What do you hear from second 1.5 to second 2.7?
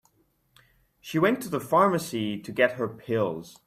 pharmacy to